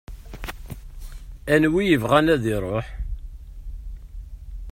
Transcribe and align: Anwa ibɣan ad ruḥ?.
Anwa 1.53 1.81
ibɣan 1.95 2.27
ad 2.35 2.45
ruḥ?. 2.63 2.87